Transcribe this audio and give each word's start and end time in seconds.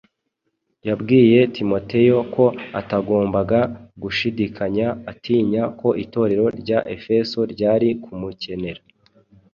Yabwiye 0.87 1.39
Timoteyo 1.55 2.17
ko 2.35 2.45
atagombaga 2.79 3.59
gushidikanya 4.01 4.87
atinya 5.11 5.63
ko 5.79 5.87
Itorero 6.03 6.45
rya 6.61 6.79
Efeso 6.95 7.39
ryari 7.53 7.87
kumukenera 8.03 8.81